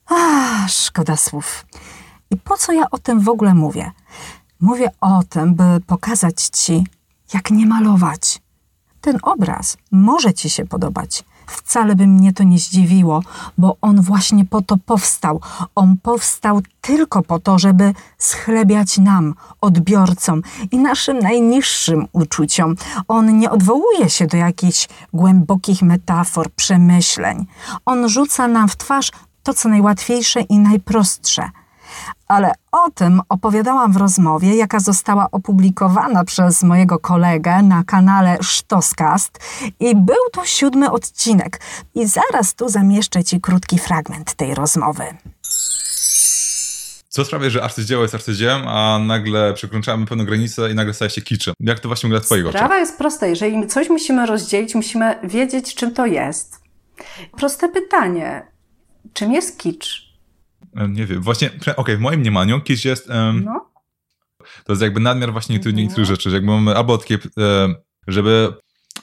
Ah, 0.06 0.68
szkoda 0.68 1.16
słów. 1.16 1.66
I 2.30 2.37
po 2.37 2.56
co 2.56 2.72
ja 2.72 2.90
o 2.90 2.99
tym 2.99 3.20
w 3.20 3.28
ogóle 3.28 3.54
mówię? 3.54 3.90
Mówię 4.60 4.90
o 5.00 5.22
tym, 5.28 5.54
by 5.54 5.80
pokazać 5.87 6.42
ci, 6.42 6.87
jak 7.34 7.50
nie 7.50 7.66
malować. 7.66 8.42
Ten 9.00 9.18
obraz 9.22 9.76
może 9.90 10.34
ci 10.34 10.50
się 10.50 10.66
podobać. 10.66 11.25
Wcale 11.50 11.97
by 11.97 12.07
mnie 12.07 12.33
to 12.33 12.42
nie 12.42 12.59
zdziwiło, 12.59 13.23
bo 13.59 13.76
on 13.80 14.00
właśnie 14.00 14.45
po 14.45 14.62
to 14.62 14.76
powstał. 14.76 15.40
On 15.75 15.97
powstał 16.02 16.61
tylko 16.80 17.23
po 17.23 17.38
to, 17.38 17.59
żeby 17.59 17.95
schlebiać 18.19 18.99
nam, 18.99 19.35
odbiorcom 19.61 20.42
i 20.71 20.78
naszym 20.78 21.19
najniższym 21.19 22.07
uczuciom. 22.12 22.75
On 23.09 23.38
nie 23.38 23.50
odwołuje 23.50 24.11
się 24.11 24.26
do 24.26 24.37
jakichś 24.37 24.88
głębokich 25.12 25.83
metafor, 25.83 26.50
przemyśleń. 26.50 27.47
On 27.87 28.09
rzuca 28.09 28.49
nam 28.49 28.69
w 28.69 28.76
twarz 28.76 29.11
to, 29.42 29.54
co 29.54 29.69
najłatwiejsze 29.69 30.40
i 30.40 30.59
najprostsze. 30.59 31.50
Ale 32.28 32.52
o 32.73 32.90
tym 32.90 33.21
opowiadałam 33.28 33.92
w 33.92 33.97
rozmowie, 33.97 34.57
jaka 34.57 34.80
została 34.80 35.28
opublikowana 35.33 36.25
przez 36.25 36.62
mojego 36.62 36.99
kolegę 36.99 37.62
na 37.62 37.85
kanale 37.85 38.38
Sztoskast 38.42 39.38
i 39.80 39.97
był 39.97 40.30
to 40.33 40.45
siódmy 40.45 40.90
odcinek. 40.90 41.61
I 41.95 42.07
zaraz 42.07 42.54
tu 42.54 42.69
zamieszczę 42.69 43.25
Ci 43.25 43.40
krótki 43.40 43.78
fragment 43.78 44.35
tej 44.35 44.54
rozmowy. 44.54 45.04
Co 47.09 47.25
sprawia, 47.25 47.50
że 47.50 47.62
arcydzieło 47.62 48.02
jest 48.02 48.14
arcydziełem, 48.14 48.69
a 48.69 48.99
nagle 48.99 49.54
przekraczamy 49.54 50.07
pewną 50.07 50.25
granicę 50.25 50.71
i 50.71 50.75
nagle 50.75 50.95
staje 50.95 51.11
się 51.11 51.23
kiczem? 51.23 51.54
Jak 51.61 51.80
to 51.80 51.88
właśnie 51.88 52.07
wygląda 52.09 52.25
w 52.25 52.26
Twoich 52.26 52.47
oczach? 52.47 52.61
Sprawa 52.61 52.78
jest 52.78 52.99
prosta. 52.99 53.26
Jeżeli 53.26 53.66
coś 53.66 53.88
musimy 53.88 54.26
rozdzielić, 54.26 54.75
musimy 54.75 55.19
wiedzieć, 55.25 55.75
czym 55.75 55.95
to 55.95 56.07
jest. 56.07 56.61
Proste 57.37 57.69
pytanie. 57.69 58.47
Czym 59.12 59.33
jest 59.33 59.59
kicz? 59.59 60.09
E, 60.76 60.88
Nie 60.88 61.06
wiem, 61.06 61.22
właśnie, 61.22 61.48
okej, 61.60 61.76
okay, 61.76 61.96
w 61.96 62.00
moim 62.00 62.20
mniemaniu 62.20 62.60
kicz 62.60 62.84
jest, 62.84 63.08
um, 63.10 63.44
No, 63.44 63.70
to 64.64 64.72
jest 64.72 64.82
jakby 64.82 65.00
nadmiar 65.00 65.32
właśnie 65.32 65.52
niektórych, 65.54 65.74
Mhm. 65.74 65.86
niektórych 65.86 66.06
rzeczy, 66.08 66.30
że 66.30 66.36
jakby 66.36 66.52
mamy 66.52 66.76
albo 66.76 66.98
takie, 66.98 67.14
e, 67.14 67.74
żeby, 68.08 68.52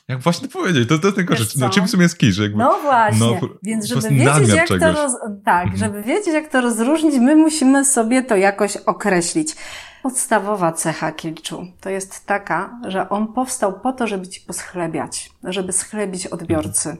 jak 0.07 0.19
właśnie 0.19 0.47
to 0.47 0.59
powiedzieć, 0.59 0.89
to, 0.89 0.99
to 0.99 1.07
jest 1.07 1.15
tylko 1.15 1.35
rzecz, 1.35 1.55
no 1.55 1.69
czym 1.69 1.87
w 1.87 1.89
sumie 1.89 2.03
jest 2.03 2.17
kicz? 2.17 2.37
Jakby, 2.37 2.57
no 2.57 2.79
właśnie. 2.81 3.19
no, 3.19 3.39
Więc 3.63 3.85
żeby 3.85 4.09
wiedzieć, 4.09 4.49
jak 4.49 4.67
to 4.67 4.91
roz... 4.91 5.11
tak, 5.45 5.63
Mhm. 5.63 5.77
żeby 5.77 6.03
wiedzieć, 6.03 6.33
jak 6.33 6.47
to 6.51 6.61
rozróżnić, 6.61 7.15
my 7.19 7.35
musimy 7.35 7.85
sobie 7.85 8.23
to 8.23 8.35
jakoś 8.35 8.77
określić. 8.77 9.55
Podstawowa 10.03 10.71
cecha 10.71 11.11
kiczu 11.11 11.67
to 11.81 11.89
jest 11.89 12.25
taka, 12.25 12.79
że 12.87 13.09
on 13.09 13.33
powstał 13.33 13.79
po 13.79 13.93
to, 13.93 14.07
żeby 14.07 14.27
ci 14.27 14.41
poschlebiać, 14.41 15.29
żeby 15.43 15.73
schlebić 15.73 16.27
odbiorcy. 16.27 16.97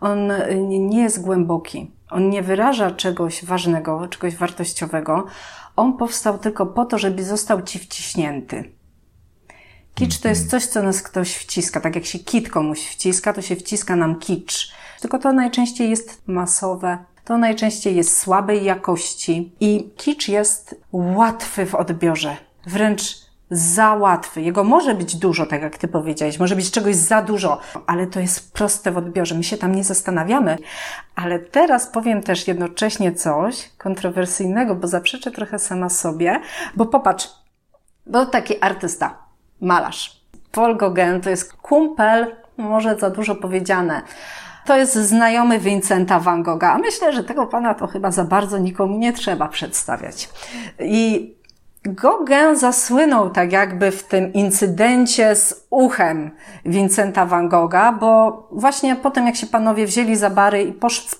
On 0.00 0.30
y, 0.30 0.56
nie 0.80 1.02
jest 1.02 1.20
głęboki. 1.22 1.90
On 2.14 2.30
nie 2.30 2.42
wyraża 2.42 2.90
czegoś 2.90 3.44
ważnego, 3.44 4.08
czegoś 4.08 4.36
wartościowego. 4.36 5.26
On 5.76 5.96
powstał 5.96 6.38
tylko 6.38 6.66
po 6.66 6.84
to, 6.84 6.98
żeby 6.98 7.24
został 7.24 7.62
ci 7.62 7.78
wciśnięty. 7.78 8.72
Kicz 9.94 10.18
to 10.18 10.28
jest 10.28 10.50
coś, 10.50 10.66
co 10.66 10.82
nas 10.82 11.02
ktoś 11.02 11.34
wciska. 11.34 11.80
Tak 11.80 11.94
jak 11.94 12.04
się 12.04 12.18
kit 12.18 12.48
komuś 12.48 12.86
wciska, 12.86 13.32
to 13.32 13.42
się 13.42 13.56
wciska 13.56 13.96
nam 13.96 14.18
kicz. 14.18 14.72
Tylko 15.00 15.18
to 15.18 15.32
najczęściej 15.32 15.90
jest 15.90 16.22
masowe, 16.26 16.98
to 17.24 17.38
najczęściej 17.38 17.96
jest 17.96 18.18
słabej 18.18 18.64
jakości 18.64 19.52
i 19.60 19.90
kicz 19.96 20.28
jest 20.28 20.74
łatwy 20.92 21.66
w 21.66 21.74
odbiorze. 21.74 22.36
Wręcz 22.66 23.23
za 23.54 23.94
łatwy. 23.94 24.42
Jego 24.42 24.64
może 24.64 24.94
być 24.94 25.16
dużo, 25.16 25.46
tak 25.46 25.62
jak 25.62 25.78
ty 25.78 25.88
powiedziałeś, 25.88 26.38
może 26.38 26.56
być 26.56 26.70
czegoś 26.70 26.96
za 26.96 27.22
dużo, 27.22 27.60
ale 27.86 28.06
to 28.06 28.20
jest 28.20 28.52
proste 28.52 28.92
w 28.92 28.96
odbiorze. 28.96 29.34
My 29.34 29.44
się 29.44 29.56
tam 29.56 29.74
nie 29.74 29.84
zastanawiamy. 29.84 30.58
Ale 31.16 31.38
teraz 31.38 31.86
powiem 31.86 32.22
też 32.22 32.48
jednocześnie 32.48 33.12
coś 33.12 33.70
kontrowersyjnego, 33.78 34.74
bo 34.74 34.88
zaprzeczę 34.88 35.30
trochę 35.30 35.58
sama 35.58 35.88
sobie, 35.88 36.40
bo 36.76 36.86
popatrz, 36.86 37.28
był 38.06 38.26
taki 38.26 38.54
artysta, 38.60 39.18
malarz. 39.60 40.24
Paul 40.52 40.76
Gauguin 40.76 41.20
to 41.20 41.30
jest 41.30 41.52
kumpel, 41.52 42.36
może 42.56 42.96
za 42.96 43.10
dużo 43.10 43.34
powiedziane. 43.34 44.02
To 44.66 44.76
jest 44.76 44.94
znajomy 44.94 45.58
Vincenta 45.58 46.20
van 46.20 46.42
Gogha. 46.42 46.72
A 46.72 46.78
Myślę, 46.78 47.12
że 47.12 47.24
tego 47.24 47.46
pana 47.46 47.74
to 47.74 47.86
chyba 47.86 48.10
za 48.10 48.24
bardzo 48.24 48.58
nikomu 48.58 48.98
nie 48.98 49.12
trzeba 49.12 49.48
przedstawiać. 49.48 50.28
I 50.80 51.34
Gauguin 51.86 52.56
zasłynął 52.56 53.30
tak 53.30 53.52
jakby 53.52 53.90
w 53.90 54.02
tym 54.02 54.32
incydencie 54.32 55.36
z 55.36 55.66
uchem 55.70 56.30
Vincenta 56.64 57.26
van 57.26 57.48
Gogha, 57.48 57.92
bo 57.92 58.48
właśnie 58.52 58.96
po 58.96 59.10
tym 59.10 59.26
jak 59.26 59.36
się 59.36 59.46
panowie 59.46 59.86
wzięli 59.86 60.16
za 60.16 60.30
bary 60.30 60.62
i 60.62 60.72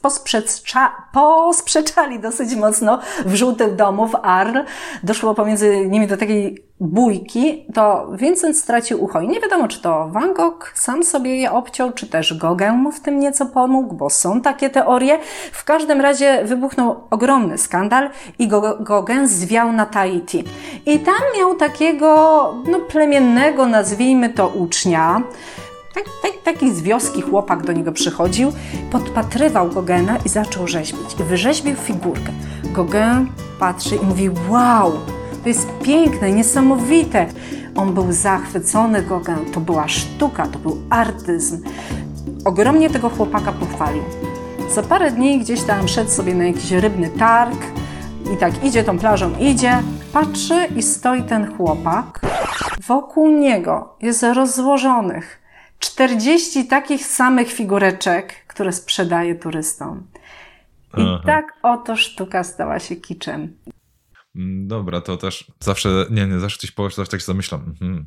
posprzecza- 0.02 0.90
posprzeczali 1.12 2.20
dosyć 2.20 2.54
mocno 2.56 2.98
w 3.26 3.34
żółtym 3.34 3.76
domu 3.76 4.08
w 4.08 4.14
Arles, 4.22 4.66
doszło 5.02 5.34
pomiędzy 5.34 5.86
nimi 5.88 6.06
do 6.06 6.16
takiej 6.16 6.64
bójki, 6.80 7.66
to 7.74 8.08
Vincent 8.12 8.56
stracił 8.56 9.04
ucho. 9.04 9.20
I 9.20 9.28
nie 9.28 9.40
wiadomo, 9.40 9.68
czy 9.68 9.82
to 9.82 10.08
Van 10.08 10.34
Gogh 10.34 10.72
sam 10.74 11.02
sobie 11.02 11.36
je 11.36 11.52
obciął, 11.52 11.92
czy 11.92 12.06
też 12.06 12.38
Gauguin 12.38 12.72
mu 12.72 12.92
w 12.92 13.00
tym 13.00 13.20
nieco 13.20 13.46
pomógł, 13.46 13.94
bo 13.94 14.10
są 14.10 14.40
takie 14.40 14.70
teorie. 14.70 15.18
W 15.52 15.64
każdym 15.64 16.00
razie 16.00 16.44
wybuchnął 16.44 17.00
ogromny 17.10 17.58
skandal 17.58 18.10
i 18.38 18.48
Go- 18.48 18.78
Gauguin 18.80 19.28
zwiał 19.28 19.72
na 19.72 19.86
Tahiti. 19.86 20.44
I 20.86 20.98
tam 20.98 21.14
miał 21.38 21.54
takiego, 21.54 22.54
no 22.66 22.78
plemiennego, 22.80 23.66
nazwijmy 23.66 24.30
to 24.30 24.48
ucznia, 24.48 25.22
tak, 25.94 26.04
tak, 26.22 26.32
taki 26.44 26.72
z 26.74 26.82
wioski 26.82 27.22
chłopak 27.22 27.62
do 27.62 27.72
niego 27.72 27.92
przychodził, 27.92 28.52
podpatrywał 28.92 29.68
Gogena 29.68 30.16
i 30.26 30.28
zaczął 30.28 30.66
rzeźbić. 30.66 31.14
Wyrzeźbił 31.28 31.76
figurkę. 31.76 32.32
Gauguin 32.64 33.26
patrzy 33.58 33.96
i 33.96 34.06
mówi, 34.06 34.30
wow, 34.48 34.92
to 35.44 35.48
jest 35.48 35.68
piękne, 35.82 36.32
niesamowite. 36.32 37.26
On 37.76 37.94
był 37.94 38.12
zachwycony 38.12 39.02
Gauguin, 39.02 39.52
to 39.52 39.60
była 39.60 39.88
sztuka, 39.88 40.46
to 40.46 40.58
był 40.58 40.82
artyzm. 40.90 41.62
Ogromnie 42.44 42.90
tego 42.90 43.10
chłopaka 43.10 43.52
pochwalił. 43.52 44.02
Za 44.74 44.82
parę 44.82 45.10
dni 45.10 45.38
gdzieś 45.38 45.62
tam 45.62 45.88
szedł 45.88 46.10
sobie 46.10 46.34
na 46.34 46.44
jakiś 46.44 46.70
rybny 46.70 47.10
targ 47.10 47.58
i 48.34 48.36
tak 48.36 48.64
idzie 48.64 48.84
tą 48.84 48.98
plażą, 48.98 49.38
idzie, 49.38 49.82
patrzy 50.12 50.66
i 50.76 50.82
stoi 50.82 51.22
ten 51.22 51.56
chłopak. 51.56 52.20
Wokół 52.86 53.30
niego 53.30 53.96
jest 54.02 54.22
rozłożonych 54.22 55.42
40 55.78 56.64
takich 56.64 57.06
samych 57.06 57.52
figureczek, 57.52 58.34
które 58.46 58.72
sprzedaje 58.72 59.34
turystom. 59.34 60.02
I 60.96 61.02
Aha. 61.02 61.22
tak 61.26 61.54
oto 61.62 61.96
sztuka 61.96 62.44
stała 62.44 62.78
się 62.78 62.96
kiczem. 62.96 63.56
Mm, 64.36 64.68
Dobra, 64.68 65.00
to 65.00 65.16
też 65.16 65.44
zawsze, 65.60 66.06
nie, 66.10 66.26
nie, 66.26 66.40
zawsze 66.40 66.58
coś 66.58 66.70
powiesz, 66.70 66.94
zawsze 66.94 67.10
tak 67.10 67.20
się 67.20 67.26
zamyślam. 67.26 67.60
Mhm. 67.60 68.06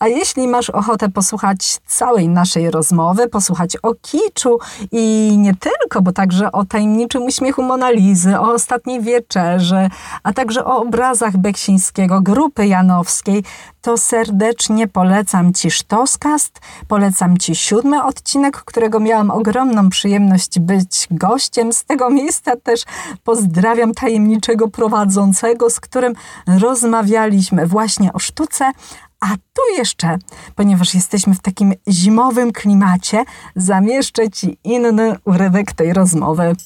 A 0.00 0.08
jeśli 0.08 0.48
masz 0.48 0.70
ochotę 0.70 1.08
posłuchać 1.08 1.78
całej 1.86 2.28
naszej 2.28 2.70
rozmowy, 2.70 3.28
posłuchać 3.28 3.76
o 3.82 3.94
kiczu 3.94 4.58
i 4.92 5.34
nie 5.38 5.54
tylko, 5.54 6.02
bo 6.02 6.12
także 6.12 6.52
o 6.52 6.64
tajemniczym 6.64 7.22
uśmiechu 7.22 7.62
Monalizy, 7.62 8.38
o 8.38 8.52
ostatniej 8.52 9.00
wieczerzy, 9.00 9.88
a 10.22 10.32
także 10.32 10.64
o 10.64 10.76
obrazach 10.76 11.36
Beksińskiego, 11.36 12.20
grupy 12.20 12.66
Janowskiej, 12.66 13.44
to 13.82 13.96
serdecznie 13.96 14.88
polecam 14.88 15.52
Ci 15.52 15.70
Sztoskast, 15.70 16.60
polecam 16.88 17.38
Ci 17.38 17.54
siódmy 17.54 18.04
odcinek, 18.04 18.56
którego 18.56 19.00
miałam 19.00 19.30
ogromną 19.30 19.88
przyjemność 19.88 20.58
być 20.58 21.08
gościem. 21.10 21.72
Z 21.72 21.84
tego 21.84 22.10
miejsca 22.10 22.56
też 22.56 22.84
pozdrawiam 23.24 23.94
tajemniczego 23.94 24.68
prowadzącego, 24.68 25.70
z 25.70 25.80
którym 25.80 26.14
rozmawialiśmy 26.46 27.66
właśnie 27.66 28.12
o 28.12 28.18
sztuce, 28.18 28.72
a 29.20 29.26
tu 29.36 29.62
jeszcze, 29.78 30.18
ponieważ 30.54 30.94
jesteśmy 30.94 31.34
w 31.34 31.40
takim 31.42 31.74
zimowym 31.88 32.52
klimacie, 32.52 33.24
zamieszczę 33.56 34.30
Ci 34.30 34.58
inny 34.64 35.16
urywek 35.24 35.72
tej 35.72 35.92
rozmowy. 35.92 36.56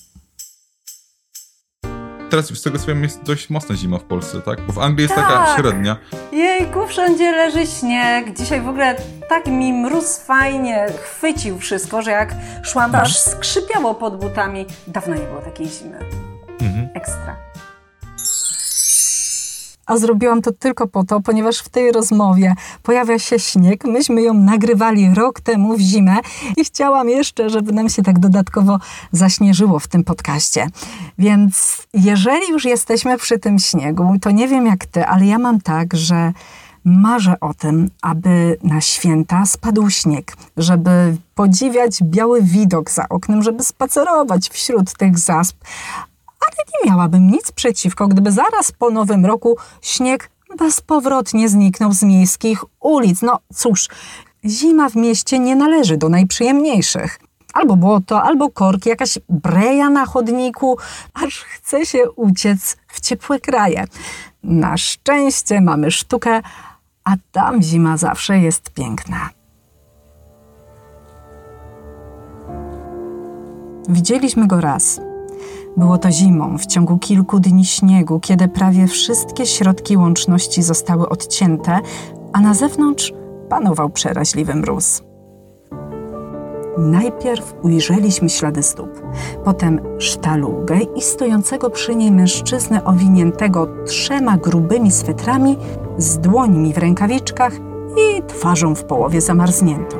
Teraz 2.30 2.46
z 2.46 2.62
tego 2.62 2.78
co 2.78 2.86
wiem 2.86 3.02
jest 3.02 3.22
dość 3.22 3.50
mocna 3.50 3.76
zima 3.76 3.98
w 3.98 4.02
Polsce, 4.04 4.40
tak? 4.40 4.60
Bo 4.66 4.72
w 4.72 4.78
Anglii 4.78 5.02
jest 5.02 5.14
taka 5.14 5.28
Tak. 5.44 5.60
średnia. 5.60 5.96
Jejku, 6.32 6.86
wszędzie 6.86 7.32
leży 7.32 7.66
śnieg. 7.66 8.36
Dzisiaj 8.38 8.60
w 8.60 8.68
ogóle 8.68 8.96
tak 9.28 9.46
mi 9.46 9.72
mróz 9.72 10.18
fajnie 10.18 10.86
chwycił 11.02 11.58
wszystko, 11.58 12.02
że 12.02 12.10
jak 12.10 12.34
szłam, 12.62 12.92
Tak. 12.92 13.02
aż 13.02 13.18
skrzypiało 13.18 13.94
pod 13.94 14.20
butami. 14.20 14.66
Dawno 14.86 15.14
nie 15.14 15.20
było 15.22 15.40
takiej 15.40 15.68
zimy. 15.68 15.98
Mhm. 16.60 16.88
Ekstra. 16.94 17.36
A 19.86 19.96
zrobiłam 19.96 20.42
to 20.42 20.52
tylko 20.52 20.86
po 20.86 21.04
to, 21.04 21.20
ponieważ 21.20 21.58
w 21.58 21.68
tej 21.68 21.92
rozmowie 21.92 22.54
pojawia 22.82 23.18
się 23.18 23.38
śnieg. 23.38 23.84
Myśmy 23.84 24.22
ją 24.22 24.34
nagrywali 24.34 25.14
rok 25.14 25.40
temu 25.40 25.76
w 25.76 25.80
zimę 25.80 26.16
i 26.56 26.64
chciałam 26.64 27.08
jeszcze, 27.08 27.50
żeby 27.50 27.72
nam 27.72 27.88
się 27.88 28.02
tak 28.02 28.18
dodatkowo 28.18 28.78
zaśnieżyło 29.12 29.78
w 29.78 29.88
tym 29.88 30.04
podcaście. 30.04 30.66
Więc 31.18 31.82
jeżeli 31.94 32.50
już 32.50 32.64
jesteśmy 32.64 33.18
przy 33.18 33.38
tym 33.38 33.58
śniegu, 33.58 34.16
to 34.20 34.30
nie 34.30 34.48
wiem 34.48 34.66
jak 34.66 34.86
ty, 34.86 35.06
ale 35.06 35.26
ja 35.26 35.38
mam 35.38 35.60
tak, 35.60 35.94
że 35.94 36.32
marzę 36.84 37.40
o 37.40 37.54
tym, 37.54 37.90
aby 38.02 38.56
na 38.62 38.80
święta 38.80 39.46
spadł 39.46 39.90
śnieg, 39.90 40.36
żeby 40.56 41.16
podziwiać 41.34 42.02
biały 42.02 42.42
widok 42.42 42.90
za 42.90 43.08
oknem, 43.08 43.42
żeby 43.42 43.64
spacerować 43.64 44.48
wśród 44.48 44.92
tych 44.92 45.18
zasp. 45.18 45.56
Ale 46.46 46.64
nie 46.72 46.90
miałabym 46.90 47.30
nic 47.30 47.52
przeciwko, 47.52 48.08
gdyby 48.08 48.32
zaraz 48.32 48.72
po 48.72 48.90
nowym 48.90 49.26
roku 49.26 49.56
śnieg 49.82 50.30
bezpowrotnie 50.58 51.48
zniknął 51.48 51.92
z 51.92 52.02
miejskich 52.02 52.64
ulic. 52.80 53.22
No 53.22 53.38
cóż, 53.54 53.88
zima 54.44 54.88
w 54.88 54.96
mieście 54.96 55.38
nie 55.38 55.56
należy 55.56 55.96
do 55.96 56.08
najprzyjemniejszych. 56.08 57.18
Albo 57.54 57.76
błoto, 57.76 58.22
albo 58.22 58.50
korki, 58.50 58.88
jakaś 58.88 59.18
breja 59.28 59.90
na 59.90 60.06
chodniku, 60.06 60.78
aż 61.14 61.34
chce 61.40 61.86
się 61.86 62.10
uciec 62.10 62.76
w 62.88 63.00
ciepłe 63.00 63.40
kraje. 63.40 63.84
Na 64.42 64.76
szczęście 64.76 65.60
mamy 65.60 65.90
sztukę, 65.90 66.42
a 67.04 67.10
tam 67.32 67.62
zima 67.62 67.96
zawsze 67.96 68.38
jest 68.38 68.70
piękna. 68.70 69.30
Widzieliśmy 73.88 74.46
go 74.46 74.60
raz. 74.60 75.00
Było 75.76 75.98
to 75.98 76.10
zimą, 76.10 76.58
w 76.58 76.66
ciągu 76.66 76.98
kilku 76.98 77.40
dni 77.40 77.64
śniegu, 77.64 78.20
kiedy 78.20 78.48
prawie 78.48 78.86
wszystkie 78.86 79.46
środki 79.46 79.96
łączności 79.96 80.62
zostały 80.62 81.08
odcięte, 81.08 81.80
a 82.32 82.40
na 82.40 82.54
zewnątrz 82.54 83.12
panował 83.48 83.90
przeraźliwy 83.90 84.54
mróz. 84.54 85.02
Najpierw 86.78 87.54
ujrzeliśmy 87.62 88.28
ślady 88.28 88.62
stóp, 88.62 89.02
potem 89.44 89.80
sztalugę 89.98 90.78
i 90.96 91.02
stojącego 91.02 91.70
przy 91.70 91.94
niej 91.94 92.12
mężczyznę 92.12 92.84
owiniętego 92.84 93.68
trzema 93.86 94.36
grubymi 94.36 94.90
swetrami, 94.90 95.56
z 95.98 96.18
dłońmi 96.18 96.72
w 96.72 96.78
rękawiczkach 96.78 97.52
i 97.96 98.22
twarzą 98.22 98.74
w 98.74 98.84
połowie 98.84 99.20
zamarzniętą. 99.20 99.96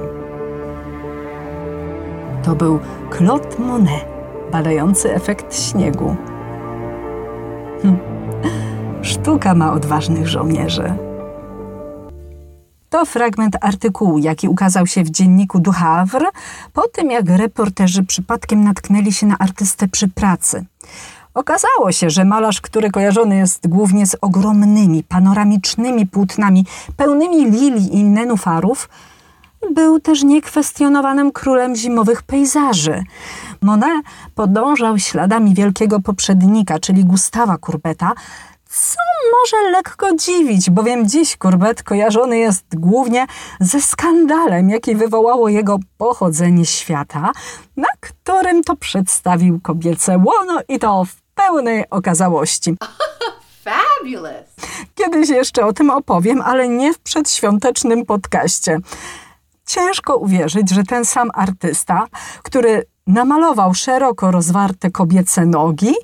To 2.42 2.54
był 2.54 2.78
Claude 3.16 3.58
Monet, 3.58 4.13
badający 4.54 5.14
efekt 5.14 5.56
śniegu. 5.56 6.16
Hm. 7.82 7.98
Sztuka 9.02 9.54
ma 9.54 9.72
odważnych 9.72 10.28
żołnierzy. 10.28 10.94
To 12.90 13.04
fragment 13.04 13.56
artykułu, 13.60 14.18
jaki 14.18 14.48
ukazał 14.48 14.86
się 14.86 15.04
w 15.04 15.10
dzienniku 15.10 15.60
Du 15.60 15.72
Havre, 15.72 16.26
po 16.72 16.88
tym 16.88 17.10
jak 17.10 17.28
reporterzy 17.28 18.04
przypadkiem 18.04 18.64
natknęli 18.64 19.12
się 19.12 19.26
na 19.26 19.38
artystę 19.38 19.88
przy 19.88 20.08
pracy. 20.08 20.64
Okazało 21.34 21.92
się, 21.92 22.10
że 22.10 22.24
malarz, 22.24 22.60
który 22.60 22.90
kojarzony 22.90 23.36
jest 23.36 23.68
głównie 23.68 24.06
z 24.06 24.16
ogromnymi, 24.20 25.04
panoramicznymi 25.04 26.06
płótnami 26.06 26.66
pełnymi 26.96 27.50
lilii 27.50 27.96
i 27.96 28.04
nenufarów, 28.04 28.88
był 29.72 30.00
też 30.00 30.22
niekwestionowanym 30.22 31.32
królem 31.32 31.76
zimowych 31.76 32.22
pejzaży. 32.22 33.02
Monet 33.60 34.04
podążał 34.34 34.98
śladami 34.98 35.54
wielkiego 35.54 36.00
poprzednika, 36.00 36.78
czyli 36.78 37.04
Gustawa 37.04 37.58
Courbeta, 37.58 38.12
co 38.68 38.98
może 39.32 39.70
lekko 39.70 40.14
dziwić, 40.16 40.70
bowiem 40.70 41.08
dziś 41.08 41.36
Courbet 41.36 41.82
kojarzony 41.82 42.38
jest 42.38 42.64
głównie 42.74 43.26
ze 43.60 43.80
skandalem, 43.80 44.70
jaki 44.70 44.94
wywołało 44.94 45.48
jego 45.48 45.78
pochodzenie 45.98 46.66
świata, 46.66 47.32
na 47.76 47.88
którym 48.00 48.64
to 48.64 48.76
przedstawił 48.76 49.60
kobiece 49.60 50.18
łono 50.18 50.60
i 50.68 50.78
to 50.78 51.04
w 51.04 51.16
pełnej 51.34 51.84
okazałości. 51.90 52.76
Fabulous. 53.64 54.46
Kiedyś 54.94 55.28
jeszcze 55.28 55.66
o 55.66 55.72
tym 55.72 55.90
opowiem, 55.90 56.42
ale 56.42 56.68
nie 56.68 56.94
w 56.94 56.98
przedświątecznym 56.98 58.06
podcaście. 58.06 58.78
Ciężko 59.66 60.16
uwierzyć, 60.16 60.70
że 60.70 60.82
ten 60.84 61.04
sam 61.04 61.30
artysta, 61.34 62.06
który 62.42 62.82
namalował 63.06 63.74
szeroko 63.74 64.30
rozwarte 64.30 64.90
kobiece 64.90 65.46
nogi, 65.46 65.94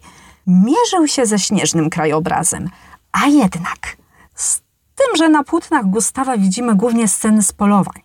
mierzył 0.46 1.06
się 1.06 1.26
ze 1.26 1.38
śnieżnym 1.38 1.90
krajobrazem. 1.90 2.68
A 3.12 3.26
jednak, 3.26 3.96
z 4.34 4.58
tym, 4.94 5.16
że 5.16 5.28
na 5.28 5.44
płótnach 5.44 5.86
Gustawa 5.86 6.36
widzimy 6.36 6.74
głównie 6.74 7.08
sceny 7.08 7.42
z 7.42 7.52
polowań. 7.52 8.02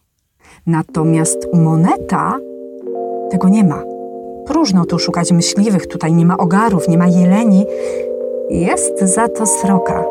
Natomiast 0.65 1.37
Moneta 1.53 2.37
tego 3.31 3.49
nie 3.49 3.63
ma. 3.63 3.83
Próżno 4.45 4.85
tu 4.85 4.99
szukać 4.99 5.31
myśliwych, 5.31 5.87
tutaj 5.87 6.13
nie 6.13 6.25
ma 6.25 6.37
ogarów, 6.37 6.87
nie 6.87 6.97
ma 6.97 7.07
jeleni. 7.07 7.65
Jest 8.49 8.99
za 8.99 9.27
to 9.27 9.45
sroka, 9.45 10.03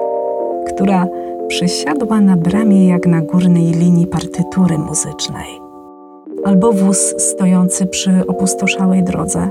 która 0.66 1.06
przysiadła 1.48 2.20
na 2.20 2.36
bramie 2.36 2.88
jak 2.88 3.06
na 3.06 3.20
górnej 3.20 3.64
linii 3.64 4.06
partytury 4.06 4.78
muzycznej. 4.78 5.60
Albo 6.44 6.72
wóz 6.72 7.14
stojący 7.18 7.86
przy 7.86 8.26
opustoszałej 8.26 9.02
drodze. 9.02 9.50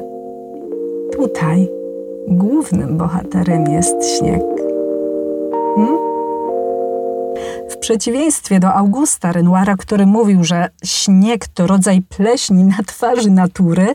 Tutaj 1.11 1.69
głównym 2.27 2.97
bohaterem 2.97 3.63
jest 3.67 4.17
śnieg. 4.17 4.43
Hmm? 5.75 6.12
Przeciwieństwie 7.83 8.59
do 8.59 8.73
Augusta 8.73 9.31
Renoira, 9.31 9.75
który 9.77 10.05
mówił, 10.05 10.43
że 10.43 10.69
śnieg 10.83 11.47
to 11.47 11.67
rodzaj 11.67 12.01
pleśni 12.01 12.63
na 12.63 12.77
twarzy 12.87 13.29
natury, 13.29 13.93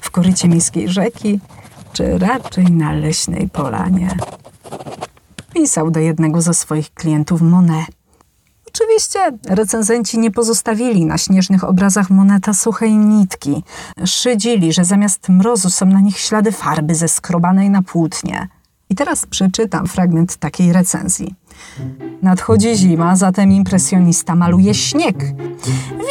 W 0.00 0.10
korycie 0.10 0.48
miejskiej 0.48 0.88
rzeki, 0.88 1.40
czy 1.92 2.18
raczej 2.18 2.64
na 2.64 2.92
leśnej 2.92 3.48
polanie. 3.48 4.16
Pisał 5.56 5.90
do 5.90 6.00
jednego 6.00 6.42
ze 6.42 6.54
swoich 6.54 6.94
klientów 6.94 7.42
Monet. 7.42 7.86
Oczywiście 8.68 9.18
recenzenci 9.48 10.18
nie 10.18 10.30
pozostawili 10.30 11.04
na 11.04 11.18
śnieżnych 11.18 11.64
obrazach 11.64 12.10
Moneta 12.10 12.54
suchej 12.54 12.96
nitki. 12.96 13.64
Szydzili, 14.04 14.72
że 14.72 14.84
zamiast 14.84 15.28
mrozu 15.28 15.70
są 15.70 15.86
na 15.86 16.00
nich 16.00 16.18
ślady 16.18 16.52
farby 16.52 16.94
zeskrobanej 16.94 17.70
na 17.70 17.82
płótnie. 17.82 18.48
I 18.90 18.94
teraz 18.94 19.26
przeczytam 19.26 19.86
fragment 19.86 20.36
takiej 20.36 20.72
recenzji. 20.72 21.34
Nadchodzi 22.22 22.76
zima, 22.76 23.16
zatem 23.16 23.52
impresjonista 23.52 24.34
maluje 24.34 24.74
śnieg. 24.74 25.16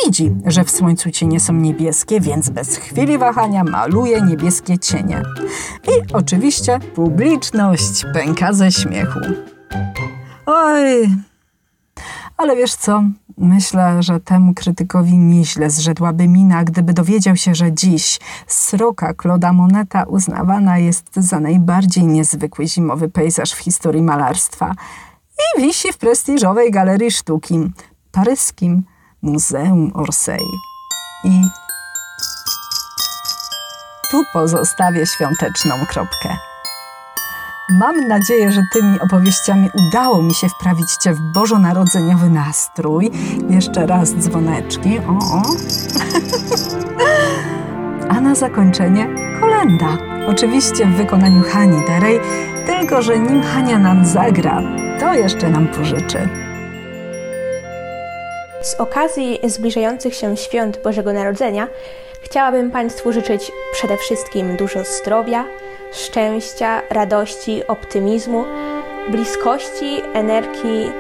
Widzi, 0.06 0.32
że 0.46 0.64
w 0.64 0.72
słońcu 0.72 1.12
cienie 1.12 1.40
są 1.40 1.54
niebieskie, 1.54 2.22
więc 2.22 2.50
bez 2.50 2.78
chwili 2.78 3.18
wahania 3.18 3.64
maluje 3.64 4.22
niebieskie 4.22 4.80
cienie. 4.80 5.22
I 5.88 6.14
oczywiście 6.14 6.80
publiczność 6.80 8.06
pęka 8.14 8.54
ze 8.54 8.72
śmiechu. 8.72 9.20
Oj, 10.46 11.10
ale 12.38 12.56
wiesz 12.56 12.76
co? 12.76 13.04
Myślę, 13.38 14.04
że 14.04 14.20
temu 14.20 14.54
krytykowi 14.54 15.18
nieźle 15.18 15.70
zrzedłaby 15.70 16.28
mina, 16.28 16.64
gdyby 16.64 16.94
dowiedział 16.94 17.36
się, 17.36 17.56
że 17.56 17.74
dziś 17.74 18.20
sroka 18.48 19.14
Claude'a 19.14 19.54
Moneta 19.54 20.04
uznawana 20.04 20.78
jest 20.78 21.06
za 21.16 21.40
najbardziej 21.40 22.06
niezwykły 22.06 22.68
zimowy 22.68 23.10
pejzaż 23.10 23.52
w 23.52 23.58
historii 23.58 24.02
malarstwa 24.02 24.76
i 25.39 25.62
wisi 25.62 25.93
w 25.93 25.98
prestiżowej 25.98 26.71
galerii 26.71 27.12
sztuki 27.12 27.71
paryskim 28.12 28.84
Muzeum 29.21 29.91
Orsay. 29.93 30.39
I 31.24 31.41
tu 34.12 34.24
pozostawię 34.34 35.06
świąteczną 35.06 35.76
kropkę. 35.89 36.38
Mam 37.69 38.08
nadzieję, 38.08 38.52
że 38.52 38.62
tymi 38.74 39.00
opowieściami 39.00 39.69
udało 39.74 40.21
mi 40.21 40.34
się 40.34 40.50
wprawić 40.50 40.91
Cię 40.91 41.13
w 41.13 41.19
bożonarodzeniowy 41.19 42.30
nastrój. 42.30 43.12
Jeszcze 43.50 43.86
raz 43.86 44.13
dzwoneczki. 44.13 45.00
O, 45.00 45.12
o. 45.12 45.41
A 48.13 48.21
na 48.21 48.36
zakończenie 48.36 49.08
kolenda. 49.41 49.98
Oczywiście 50.28 50.86
w 50.86 50.95
wykonaniu 50.95 51.43
Hani 51.43 51.86
Derej, 51.88 52.19
tylko 52.65 53.01
że 53.01 53.19
nim 53.19 53.43
Hania 53.43 53.80
nam 53.80 54.06
zagra, 54.06 54.62
to 54.99 55.13
jeszcze 55.13 55.49
nam 55.49 55.67
pożyczy. 55.67 56.30
Z 58.62 58.75
okazji 58.75 59.39
zbliżających 59.43 60.15
się 60.15 60.38
świąt 60.38 60.80
Bożego 60.84 61.13
Narodzenia 61.13 61.67
chciałabym 62.21 62.71
Państwu 62.71 63.12
życzyć 63.13 63.51
przede 63.73 63.97
wszystkim 63.97 64.58
dużo 64.58 64.84
zdrowia, 64.84 65.45
szczęścia, 65.93 66.82
radości, 66.89 67.67
optymizmu, 67.67 68.45
bliskości, 69.10 70.01
energii 70.13 70.91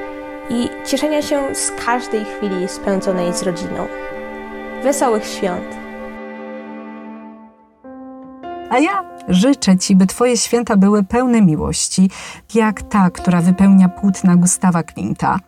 i 0.49 0.69
cieszenia 0.85 1.21
się 1.21 1.55
z 1.55 1.71
każdej 1.85 2.25
chwili 2.25 2.67
spędzonej 2.67 3.33
z 3.33 3.43
rodziną. 3.43 3.87
Wesołych 4.83 5.25
świąt! 5.25 5.75
A 8.69 8.79
ja 8.79 9.03
życzę 9.27 9.77
Ci, 9.77 9.95
by 9.95 10.07
Twoje 10.07 10.37
święta 10.37 10.77
były 10.77 11.03
pełne 11.03 11.41
miłości, 11.41 12.09
jak 12.53 12.81
ta, 12.81 13.09
która 13.09 13.41
wypełnia 13.41 13.89
płótna 13.89 14.35
Gustawa 14.35 14.83
Klimta. 14.83 15.39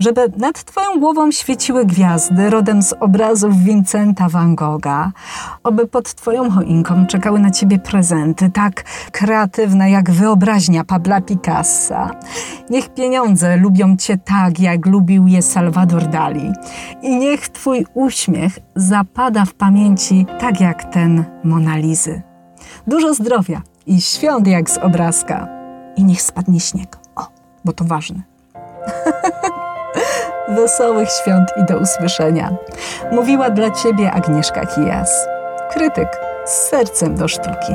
Żeby 0.00 0.32
nad 0.36 0.64
Twoją 0.64 1.00
głową 1.00 1.30
świeciły 1.30 1.86
gwiazdy 1.86 2.50
rodem 2.50 2.82
z 2.82 2.92
obrazów 2.92 3.56
Vincenta 3.56 4.28
van 4.28 4.54
Gogha. 4.54 5.12
Oby 5.62 5.86
pod 5.86 6.14
Twoją 6.14 6.50
choinką 6.50 7.06
czekały 7.06 7.40
na 7.40 7.50
Ciebie 7.50 7.78
prezenty, 7.78 8.50
tak 8.50 8.84
kreatywne 9.12 9.90
jak 9.90 10.10
wyobraźnia 10.10 10.84
Pabla 10.84 11.20
Picassa. 11.20 12.10
Niech 12.70 12.94
pieniądze 12.94 13.56
lubią 13.56 13.96
Cię 13.96 14.18
tak, 14.18 14.60
jak 14.60 14.86
lubił 14.86 15.26
je 15.26 15.42
Salvador 15.42 16.06
Dali. 16.06 16.52
I 17.02 17.16
niech 17.16 17.48
Twój 17.48 17.86
uśmiech 17.94 18.58
zapada 18.76 19.44
w 19.44 19.54
pamięci 19.54 20.26
tak 20.40 20.60
jak 20.60 20.84
ten 20.84 21.24
Monalizy. 21.44 22.33
Dużo 22.86 23.14
zdrowia 23.14 23.62
i 23.86 24.00
świąt 24.00 24.46
jak 24.46 24.70
z 24.70 24.78
obrazka. 24.78 25.48
I 25.96 26.04
niech 26.04 26.22
spadnie 26.22 26.60
śnieg. 26.60 26.96
O, 27.16 27.26
bo 27.64 27.72
to 27.72 27.84
ważne. 27.84 28.22
Wesołych 30.56 31.08
świąt 31.10 31.48
i 31.62 31.64
do 31.72 31.78
usłyszenia. 31.78 32.56
Mówiła 33.12 33.50
dla 33.50 33.70
Ciebie 33.70 34.12
Agnieszka 34.12 34.66
Kijas. 34.66 35.26
Krytyk 35.70 36.08
z 36.44 36.50
sercem 36.50 37.14
do 37.14 37.28
sztuki. 37.28 37.72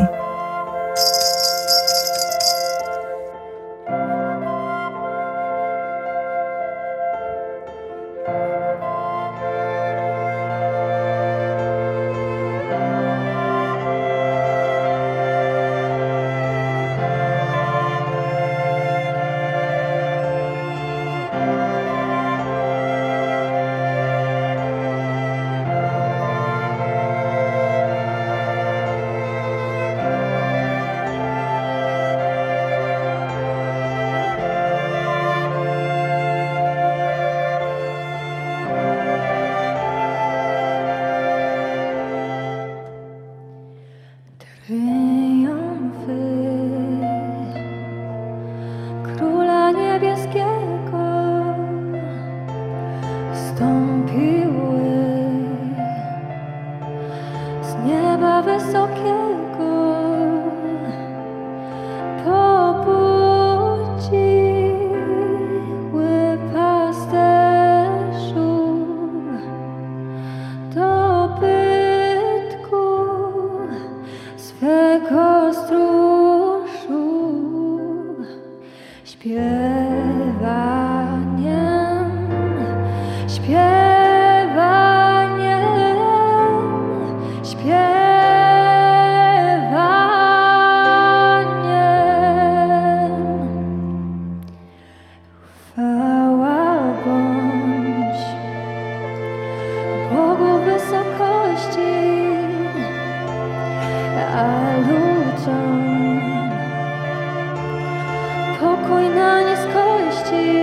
to 110.29 110.58